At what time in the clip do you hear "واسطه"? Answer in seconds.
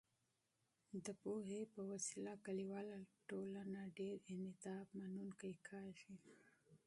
1.89-2.33